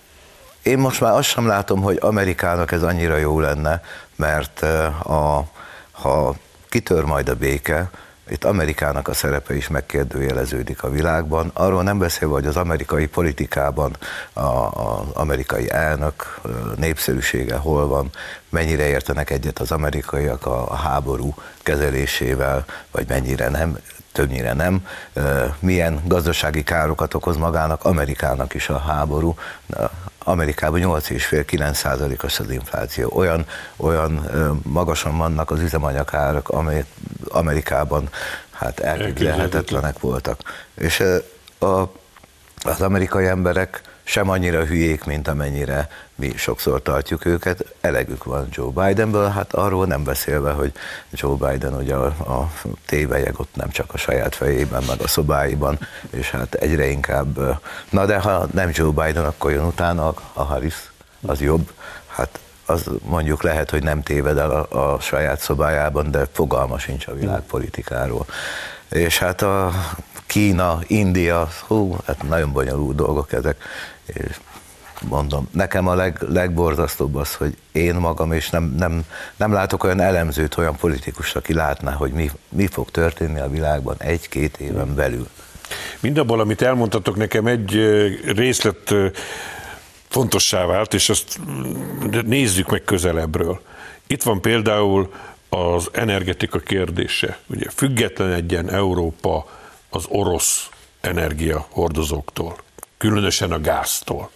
[0.63, 3.83] én most már azt sem látom, hogy Amerikának ez annyira jó lenne,
[4.17, 4.63] mert
[5.03, 5.45] a,
[5.91, 6.35] ha
[6.69, 7.91] kitör majd a béke,
[8.33, 11.51] itt Amerikának a szerepe is megkérdőjeleződik a világban.
[11.53, 13.97] Arról nem beszélve, hogy az amerikai politikában
[14.33, 16.41] az amerikai elnök
[16.77, 18.11] népszerűsége hol van,
[18.49, 23.79] mennyire értenek egyet az amerikaiak a, háború kezelésével, vagy mennyire nem
[24.13, 24.87] többnyire nem.
[25.59, 29.35] Milyen gazdasági károkat okoz magának Amerikának is a háború.
[30.19, 33.13] Amerikában 8,5-9 százalékos az infláció.
[33.15, 33.47] Olyan,
[33.77, 34.31] olyan
[34.63, 36.85] magasan vannak az üzemanyagárak, amely
[37.29, 38.09] Amerikában
[38.51, 40.41] hát elképzelhetetlenek voltak.
[40.75, 41.03] És
[41.59, 41.81] a,
[42.63, 47.65] az amerikai emberek sem annyira hülyék, mint amennyire mi sokszor tartjuk őket.
[47.81, 50.73] Elegük van Joe Bidenből, hát arról nem beszélve, hogy
[51.11, 52.51] Joe Biden ugye a, a
[52.87, 55.79] tévelyek ott nem csak a saját fejében, meg a szobáiban,
[56.11, 57.61] és hát egyre inkább,
[57.91, 60.91] na de ha nem Joe Biden, akkor jön utána a Harris,
[61.27, 61.71] az jobb.
[62.07, 67.07] Hát az mondjuk lehet, hogy nem téved el a, a saját szobájában, de fogalma sincs
[67.07, 68.27] a világpolitikáról.
[68.93, 69.73] És hát a
[70.27, 73.63] Kína, India, hú, hát nagyon bonyolult dolgok ezek,
[74.07, 74.37] és
[75.09, 79.05] mondom, nekem a leg, legborzasztóbb az, hogy én magam, és nem, nem,
[79.37, 83.95] nem látok olyan elemzőt, olyan politikust, aki látná, hogy mi, mi fog történni a világban
[83.99, 85.29] egy-két éven belül.
[86.01, 87.73] Mindabból, amit elmondtatok, nekem egy
[88.27, 88.95] részlet
[90.09, 91.41] fontossá vált, és azt
[92.25, 93.61] nézzük meg közelebbről.
[94.07, 95.13] Itt van például
[95.55, 97.39] az energetika kérdése.
[97.47, 99.47] Ugye független egyen Európa
[99.91, 100.69] az orosz
[101.01, 102.57] energiahordozóktól,
[102.97, 104.31] különösen a gáztól.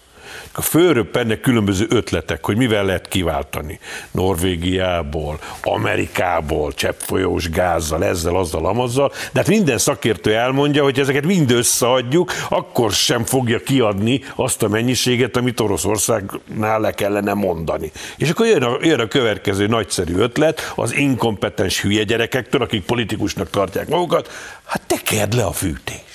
[0.58, 3.78] A fölröppennek különböző ötletek, hogy mivel lehet kiváltani.
[4.10, 11.50] Norvégiából, Amerikából, cseppfolyós gázzal, ezzel, azzal, amazzal, de hát minden szakértő elmondja, hogy ezeket mind
[11.50, 17.92] összeadjuk, akkor sem fogja kiadni azt a mennyiséget, amit Oroszországnál le kellene mondani.
[18.16, 23.50] És akkor jön a, jön a következő nagyszerű ötlet az inkompetens hülye gyerekektől, akik politikusnak
[23.50, 24.30] tartják magukat,
[24.64, 26.05] hát tekerd le a fűtést.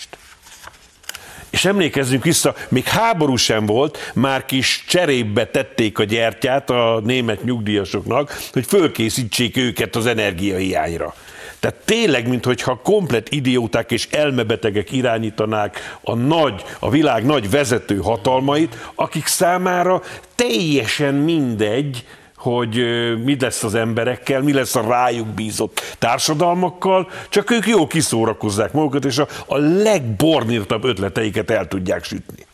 [1.51, 7.43] És emlékezzünk vissza, még háború sem volt, már kis cserébe tették a gyertyát a német
[7.43, 11.13] nyugdíjasoknak, hogy fölkészítsék őket az energiahiányra.
[11.59, 18.77] Tehát tényleg, mintha komplet idióták és elmebetegek irányítanák a nagy, a világ nagy vezető hatalmait,
[18.95, 20.01] akik számára
[20.35, 22.05] teljesen mindegy,
[22.41, 22.75] hogy
[23.23, 29.05] mi lesz az emberekkel, mi lesz a rájuk bízott társadalmakkal, csak ők jó kiszórakozzák magukat,
[29.05, 32.45] és a, a legbornírtabb ötleteiket el tudják sütni.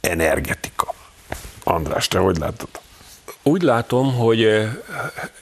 [0.00, 0.94] Energetika.
[1.64, 2.68] András, te hogy látod?
[3.42, 4.68] Úgy látom, hogy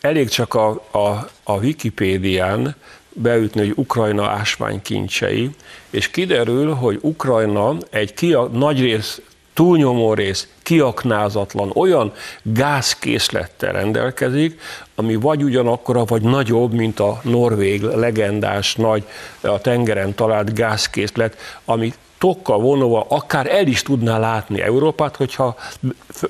[0.01, 2.77] elég csak a, a, a Wikipédián
[3.13, 5.51] beütni, hogy Ukrajna ásványkincsei,
[5.91, 9.21] és kiderül, hogy Ukrajna egy kia, nagy rész
[9.59, 14.61] túlnyomó rész kiaknázatlan olyan gázkészlettel rendelkezik,
[14.95, 19.05] ami vagy ugyanakkora, vagy nagyobb, mint a norvég legendás nagy
[19.41, 25.57] a tengeren talált gázkészlet, ami tokkal vonóval akár el is tudná látni Európát, hogyha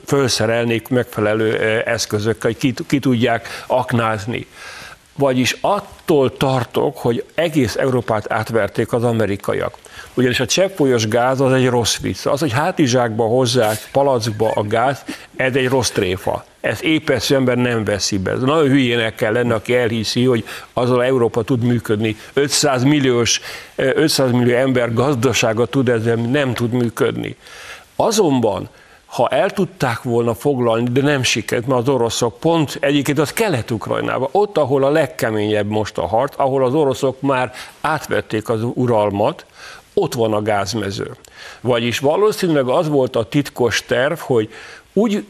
[0.04, 4.46] felszerelnék megfelelő eszközökkel, ki, ki tudják aknázni.
[5.18, 9.74] Vagyis attól tartok, hogy egész Európát átverték az amerikaiak.
[10.14, 12.26] Ugyanis a cseppfolyós gáz az egy rossz vicc.
[12.26, 15.04] Az, hogy hátizsákba hozzák palackba a gáz,
[15.36, 16.44] ez egy rossz tréfa.
[16.60, 18.34] Ez épeszű ember nem veszi be.
[18.34, 22.16] Nagyon hülyének kell lenni, aki elhiszi, hogy azzal Európa tud működni.
[22.32, 23.40] 500 milliós,
[23.74, 27.36] 500 millió ember gazdasága tud ezzel, nem tud működni.
[27.96, 28.68] Azonban
[29.08, 34.28] ha el tudták volna foglalni, de nem sikerült, mert az oroszok pont egyébként az Kelet-Ukrajnában,
[34.32, 39.46] ott, ahol a legkeményebb most a harc, ahol az oroszok már átvették az uralmat,
[39.94, 41.16] ott van a gázmező.
[41.60, 44.52] Vagyis valószínűleg az volt a titkos terv, hogy
[44.92, 45.26] úgy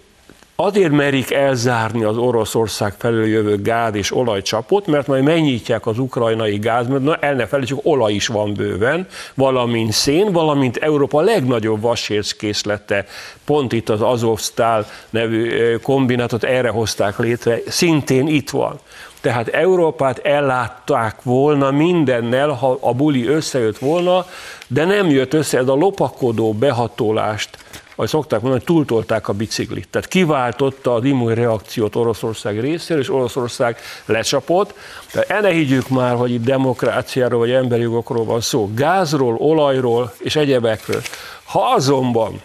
[0.61, 6.59] Azért merik elzárni az Oroszország felől jövő gáz és olajcsapot, mert majd megnyitják az ukrajnai
[6.59, 13.07] gázmezőt, na el ne felejtsük, olaj is van bőven, valamint szén, valamint Európa legnagyobb vasérckészlete,
[13.45, 18.79] pont itt az Azovstal nevű kombinátot erre hozták létre, szintén itt van.
[19.21, 24.27] Tehát Európát ellátták volna mindennel, ha a buli összejött volna,
[24.67, 27.59] de nem jött össze ez a lopakodó behatolást,
[27.99, 29.89] ahogy szokták mondani, túltolták a biciklit.
[29.89, 34.75] Tehát kiváltotta az immunreakciót Oroszország részéről, és Oroszország lecsapott.
[35.13, 38.71] Tehát enne higgyük már, hogy itt demokráciáról vagy emberi jogokról van szó.
[38.75, 41.03] Gázról, olajról és egyebekről.
[41.45, 42.41] Ha azonban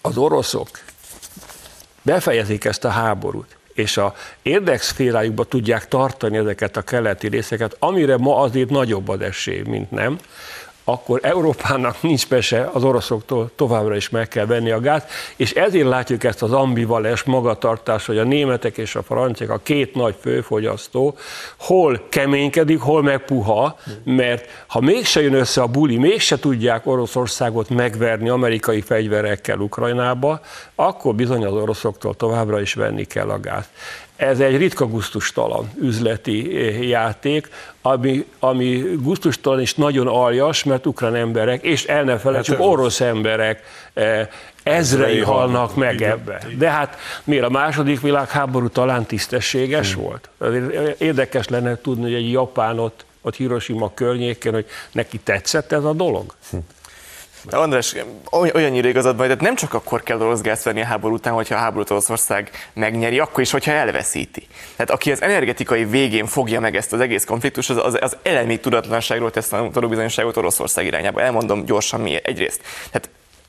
[0.00, 0.68] az oroszok
[2.02, 8.40] befejezik ezt a háborút, és a érdekszférájukba tudják tartani ezeket a keleti részeket, amire ma
[8.40, 10.18] azért nagyobb az esély, mint nem,
[10.88, 15.04] akkor Európának nincs mese, az oroszoktól továbbra is meg kell venni a gáz,
[15.36, 19.94] és ezért látjuk ezt az ambivalens magatartást, hogy a németek és a franciák, a két
[19.94, 21.16] nagy főfogyasztó,
[21.58, 27.68] hol keménykedik, hol meg puha, mert ha mégse jön össze a buli, mégse tudják Oroszországot
[27.68, 30.40] megverni amerikai fegyverekkel Ukrajnába,
[30.74, 33.68] akkor bizony az oroszoktól továbbra is venni kell a gáz.
[34.16, 37.48] Ez egy ritka guztustalan üzleti eh, játék,
[37.82, 43.00] ami, ami guztustalan és nagyon aljas, mert ukrán emberek, és el ne felejtsük, hát orosz
[43.00, 43.62] emberek
[43.94, 44.28] eh,
[44.62, 46.46] ezrei halnak meg igen, ebbe.
[46.58, 50.02] De hát miért a második világháború talán tisztességes hmm.
[50.02, 50.28] volt?
[50.98, 56.34] Érdekes lenne tudni, hogy egy japánot ott Hiroshima környéken, hogy neki tetszett ez a dolog?
[56.50, 56.56] Hm.
[57.48, 57.94] De András,
[58.30, 61.54] olyannyira igazad van, hogy nem csak akkor kell orosz gáz venni a háború után, hogyha
[61.54, 64.46] a háborút Oroszország megnyeri, akkor is, hogyha elveszíti.
[64.76, 68.60] Tehát aki az energetikai végén fogja meg ezt az egész konfliktust, az, az, az elemi
[68.60, 71.20] tudatlanságról tesz tanúbizonyosságot Oroszország irányába.
[71.20, 72.26] Elmondom gyorsan miért.
[72.26, 73.08] Egyrészt, tehát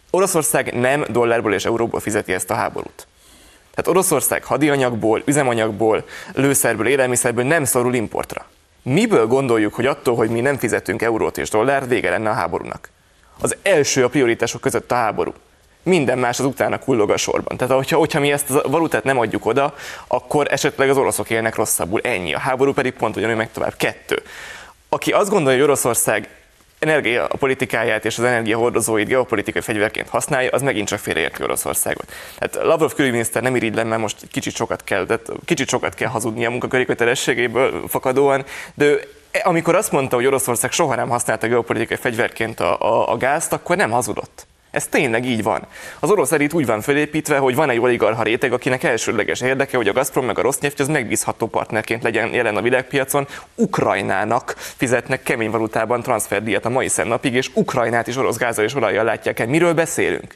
[0.09, 3.07] Oroszország nem dollárból és euróból fizeti ezt a háborút.
[3.71, 8.45] Tehát Oroszország hadianyagból, üzemanyagból, lőszerből, élelmiszerből nem szorul importra.
[8.83, 12.89] Miből gondoljuk, hogy attól, hogy mi nem fizetünk eurót és dollár, vége lenne a háborúnak?
[13.39, 15.33] Az első a prioritások között a háború.
[15.83, 17.57] Minden más az utána kullog a sorban.
[17.57, 19.75] Tehát hogyha, hogyha mi ezt a valutát nem adjuk oda,
[20.07, 22.01] akkor esetleg az oroszok élnek rosszabbul.
[22.01, 22.33] Ennyi.
[22.33, 23.73] A háború pedig pont ugyanúgy meg tovább.
[23.77, 24.21] Kettő.
[24.89, 26.29] Aki azt gondolja, hogy Oroszország
[26.79, 32.11] energiapolitikáját és az energiahordozóit geopolitikai fegyverként használja, az megint csak félreérti Oroszországot.
[32.39, 36.45] Hát Lavrov külügyminiszter nem irigylem, mert most kicsit sokat kell, de kicsit sokat kell hazudni
[36.45, 39.07] a munkaköri kötelességéből fakadóan, de ő
[39.43, 43.75] amikor azt mondta, hogy Oroszország soha nem használta geopolitikai fegyverként a, a, a gázt, akkor
[43.75, 44.47] nem hazudott.
[44.71, 45.67] Ez tényleg így van.
[45.99, 49.87] Az orosz elit úgy van felépítve, hogy van egy oligarha réteg, akinek elsődleges érdeke, hogy
[49.87, 53.27] a Gazprom meg a Rosneft az megbízható partnerként legyen jelen a világpiacon.
[53.55, 59.03] Ukrajnának fizetnek kemény valutában transferdíjat a mai napig, és Ukrajnát is orosz gázzal és olajjal
[59.03, 59.47] látják el.
[59.47, 60.35] Miről beszélünk?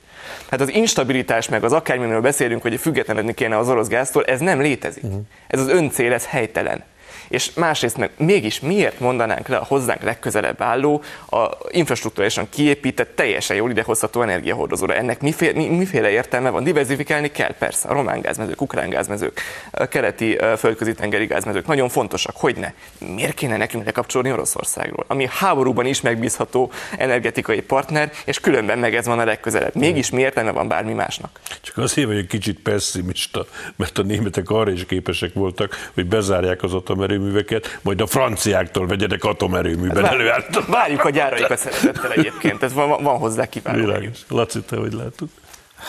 [0.49, 4.61] Hát az instabilitás, meg az akármiről beszélünk, hogy függetlenedni kéne az orosz gáztól, ez nem
[4.61, 5.03] létezik.
[5.03, 5.21] Uh-huh.
[5.47, 6.83] Ez az öncél, ez helytelen
[7.31, 13.55] és másrészt meg mégis miért mondanánk le a hozzánk legközelebb álló, a infrastruktúrálisan kiépített, teljesen
[13.55, 14.93] jól idehozható energiahordozóra.
[14.95, 16.63] Ennek miféle, miféle értelme van?
[16.63, 17.87] Diversifikálni kell persze.
[17.87, 19.41] A román gázmezők, ukrán gázmezők,
[19.71, 22.35] a keleti földközi tengeri gázmezők nagyon fontosak.
[22.35, 22.73] Hogy ne?
[23.15, 25.05] Miért kéne nekünk lekapcsolni Oroszországról?
[25.07, 29.75] Ami háborúban is megbízható energetikai partner, és különben meg ez van a legközelebb.
[29.75, 31.39] Mégis mi értelme van bármi másnak?
[31.61, 33.45] Csak azért vagyok kicsit pessimista,
[33.75, 38.87] mert a németek arra is képesek voltak, hogy bezárják az atomerő atomerőműveket, majd a franciáktól
[38.87, 40.65] vegyenek atomerőműben hát, előállítani.
[40.67, 44.09] Várjuk a gyáraikat szeretettel egyébként, ez van, van hozzá kívánni.
[44.27, 45.27] Laci, te hogy látod?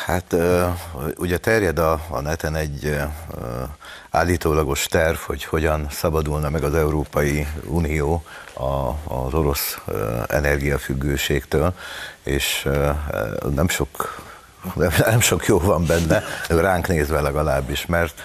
[0.07, 0.37] Hát
[1.17, 2.97] ugye terjed a, a neten egy
[4.11, 9.79] állítólagos terv, hogy hogyan szabadulna meg az Európai Unió a, az orosz
[10.29, 11.75] energiafüggőségtől,
[12.23, 12.69] és
[13.55, 14.23] nem sok,
[15.07, 18.23] nem sok jó van benne, ránk nézve legalábbis, mert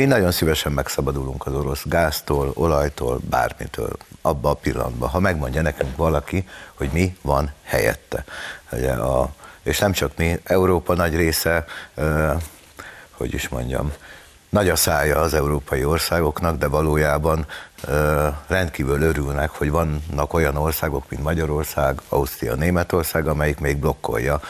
[0.00, 5.96] mi nagyon szívesen megszabadulunk az orosz gáztól, olajtól, bármitől, abba a pillanatban, ha megmondja nekünk
[5.96, 8.24] valaki, hogy mi van helyette.
[8.72, 9.32] Ugye a,
[9.62, 11.64] és nem csak mi, Európa nagy része,
[13.10, 13.92] hogy is mondjam,
[14.48, 17.46] nagy a szája az európai országoknak, de valójában
[18.46, 24.40] rendkívül örülnek, hogy vannak olyan országok, mint Magyarország, Ausztria, Németország, amelyik még blokkolja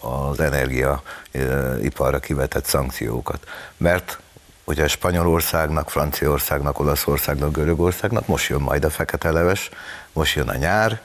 [0.00, 3.46] az energiaiparra kivetett szankciókat.
[3.76, 4.18] Mert
[4.66, 9.70] ugye Spanyolországnak, Franciaországnak, Olaszországnak, Görögországnak most jön majd a fekete leves,
[10.12, 11.00] most jön a nyár,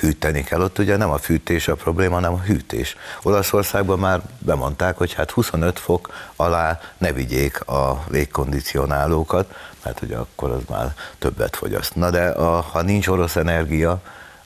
[0.00, 0.60] hűteni kell.
[0.60, 2.96] Ott ugye nem a fűtés a probléma, hanem a hűtés.
[3.22, 9.54] Olaszországban már bemondták, hogy hát 25 fok alá ne vigyék a légkondicionálókat,
[9.84, 11.94] mert ugye akkor az már többet fogyaszt.
[11.94, 14.00] Na de a, ha nincs orosz energia,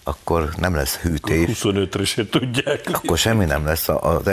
[0.05, 1.61] akkor nem lesz hűtés.
[1.63, 2.81] 25-re se tudják.
[2.93, 3.89] Akkor semmi nem lesz.
[3.89, 4.31] Az,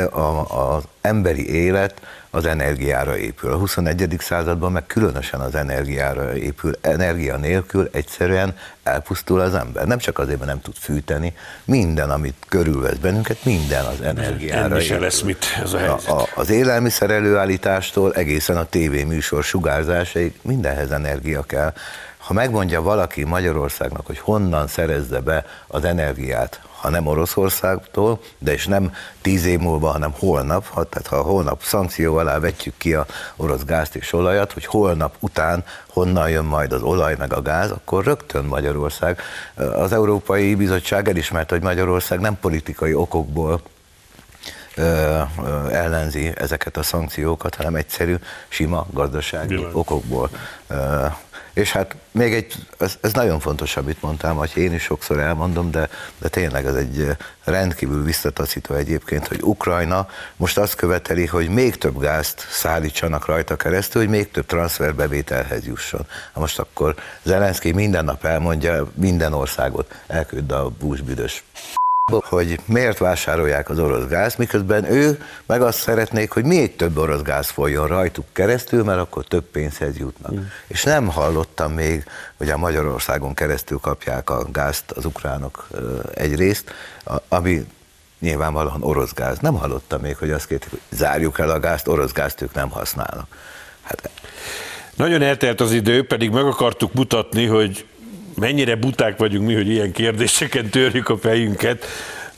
[0.48, 3.52] az emberi élet az energiára épül.
[3.52, 4.16] A 21.
[4.20, 6.72] században meg különösen az energiára épül.
[6.82, 9.88] Energia nélkül egyszerűen elpusztul az ember.
[9.88, 11.34] Nem csak azért, mert nem tud fűteni,
[11.66, 16.08] minden, amit körülvesz bennünket, minden az energiára Enni se lesz mit ez a helyzet.
[16.10, 21.74] A, az élelmiszer előállítástól egészen a tévéműsor sugárzásaig mindenhez energia kell.
[22.32, 28.68] Ha megmondja valaki Magyarországnak, hogy honnan szerezze be az energiát, ha nem Oroszországtól, de és
[28.68, 33.06] nem tíz év múlva, hanem holnap, ha, tehát ha holnap szankció alá vetjük ki a
[33.36, 37.72] orosz gázt és olajat, hogy holnap után honnan jön majd az olaj meg a gáz,
[37.72, 39.22] akkor rögtön Magyarország.
[39.56, 43.62] Az Európai Bizottság elismerte, hogy Magyarország nem politikai okokból
[45.72, 48.16] ellenzi ezeket a szankciókat, hanem egyszerű,
[48.48, 49.72] sima gazdasági Bilán.
[49.74, 50.30] okokból
[51.54, 55.72] és hát még egy, ez, ez nagyon fontos, amit mondtam, hogy én is sokszor elmondom,
[55.72, 57.08] de, de tényleg ez egy
[57.44, 64.02] rendkívül visszataszító egyébként, hogy Ukrajna most azt követeli, hogy még több gázt szállítsanak rajta keresztül,
[64.02, 66.06] hogy még több transferbevételhez jusson.
[66.32, 71.44] Ha most akkor Zelenszky minden nap elmondja, minden országot elküld a búsbüdös
[72.20, 77.22] hogy miért vásárolják az orosz gáz, miközben ő meg azt szeretnék, hogy még több orosz
[77.22, 80.34] gáz folyjon rajtuk keresztül, mert akkor több pénzhez jutnak.
[80.34, 80.44] Mm.
[80.68, 82.04] És nem hallottam még,
[82.38, 85.68] hogy a Magyarországon keresztül kapják a gázt az ukránok
[86.14, 86.74] egyrészt,
[87.28, 87.66] ami
[88.20, 89.40] nyilvánvalóan orosz gáz.
[89.40, 92.70] Nem hallottam még, hogy azt kérték, hogy zárjuk el a gázt, orosz gázt ők nem
[92.70, 93.28] használnak.
[93.82, 94.10] Hát,
[94.96, 97.86] nagyon eltelt az idő, pedig meg akartuk mutatni, hogy
[98.36, 101.86] mennyire buták vagyunk mi, hogy ilyen kérdéseken törjük a fejünket,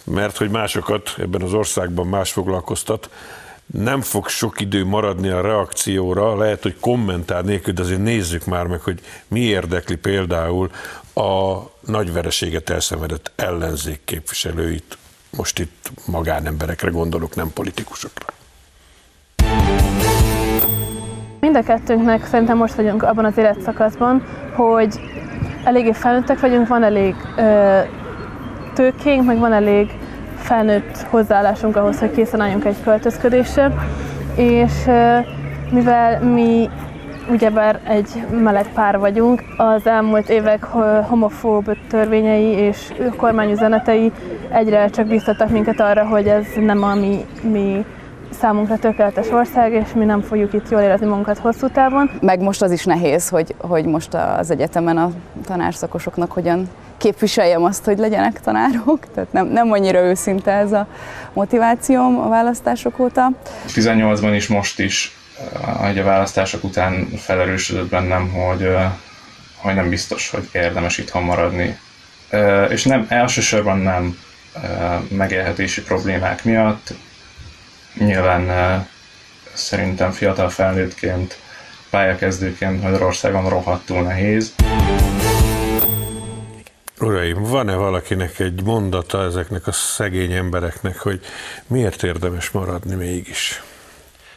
[0.04, 3.10] mert hogy másokat ebben az országban más foglalkoztat.
[3.66, 8.66] Nem fog sok idő maradni a reakcióra, lehet, hogy kommentár nélkül, de azért nézzük már
[8.66, 10.70] meg, hogy mi érdekli például
[11.14, 14.98] a nagy vereséget elszenvedett ellenzék képviselőit.
[15.38, 18.26] Most itt magánemberekre gondolok, nem politikusokra.
[21.40, 24.24] Mind a kettőnknek szerintem most vagyunk abban az életszakaszban,
[24.56, 25.00] hogy
[25.64, 27.80] eléggé felnőttek vagyunk, van elég ö,
[28.74, 29.92] tőkénk, meg van elég
[30.36, 33.72] felnőtt hozzáállásunk ahhoz, hogy készen álljunk egy költözködésre,
[34.36, 35.18] és ö,
[35.72, 36.70] mivel mi
[37.30, 40.64] ugyebár egy meleg pár vagyunk, az elmúlt évek
[41.08, 44.12] homofób törvényei és kormányüzenetei
[44.50, 47.86] egyre csak biztattak minket arra, hogy ez nem a mi, mi
[48.40, 52.12] számunkra tökéletes ország, és mi nem fogjuk itt jól érezni magunkat hosszú távon.
[52.22, 55.12] Meg most az is nehéz, hogy, hogy most az egyetemen a
[55.46, 60.88] tanárszakosoknak hogyan képviseljem azt, hogy legyenek tanárok, tehát nem, nem annyira őszinte ez a
[61.34, 63.30] motivációm a választások óta.
[63.68, 65.18] 18-ban is most is,
[65.78, 68.76] hogy a választások után felerősödött bennem, hogy,
[69.56, 71.78] hogy nem biztos, hogy érdemes itthon maradni.
[72.70, 74.18] És nem, elsősorban nem
[75.08, 76.94] megélhetési problémák miatt,
[77.98, 78.88] Nyilván
[79.54, 81.38] szerintem fiatal felnőttként,
[81.90, 84.54] pályakezdőként Magyarországon rohadtul nehéz.
[87.00, 91.20] Uraim, van-e valakinek egy mondata ezeknek a szegény embereknek, hogy
[91.68, 93.64] miért érdemes maradni mégis?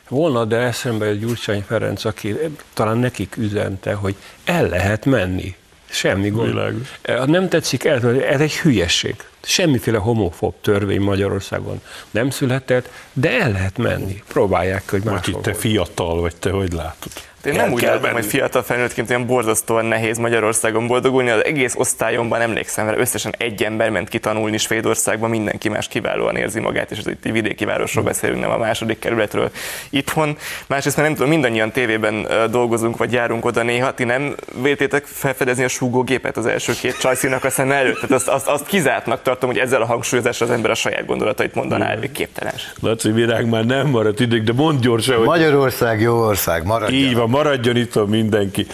[0.09, 2.37] Volna, de eszembe egy Gyurcsány Ferenc, aki
[2.75, 5.57] talán nekik üzente, hogy el lehet menni.
[5.87, 6.49] Semmi gond.
[6.49, 7.01] Világos.
[7.26, 9.14] Nem tetszik el, ez egy hülyeség.
[9.43, 11.80] Semmiféle homofób törvény Magyarországon
[12.11, 14.22] nem született, de el lehet menni.
[14.28, 15.41] Próbálják, hogy máshol.
[15.41, 17.12] te fiatal vagy, te hogy látod?
[17.47, 21.31] Én nem úgy látom, hogy fiatal felnőttként olyan borzasztóan nehéz Magyarországon boldogulni.
[21.31, 26.61] Az egész osztályomban emlékszem, mert összesen egy ember ment kitanulni Svédországban, mindenki más kiválóan érzi
[26.61, 28.09] magát, és az itt vidéki városról hm.
[28.09, 29.51] beszélünk, nem a második kerületről
[29.91, 30.37] itthon.
[30.67, 35.65] Másrészt, mert nem tudom, mindannyian tévében dolgozunk, vagy járunk oda néha, ti nem véltétek felfedezni
[35.65, 37.95] a súgógépet az első két csajszínak a szem előtt?
[37.95, 41.55] Tehát azt, azt, azt kizártnak tartom, hogy ezzel a hangsúlyozással az ember a saját gondolatait
[41.55, 42.55] mondaná el, képtelen.
[42.81, 45.27] Laci virág már nem maradt ideg, de mond gyorsan, hogy...
[45.27, 47.01] Magyarország jó ország, maradjon.
[47.01, 48.66] Így van, maradjon itt mindenki.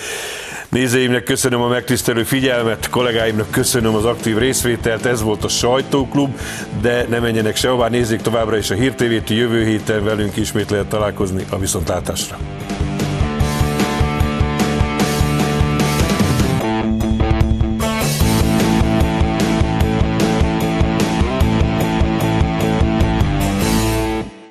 [0.68, 6.38] Nézőimnek köszönöm a megtisztelő figyelmet, kollégáimnak köszönöm az aktív részvételt, ez volt a Sajtóklub,
[6.80, 10.86] de ne menjenek sehová, nézzék továbbra is a Hír TV-t, jövő héten velünk ismét lehet
[10.86, 12.38] találkozni a viszontlátásra.